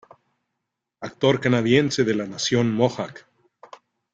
[0.99, 3.23] Actor canadiense de la nación mohawk.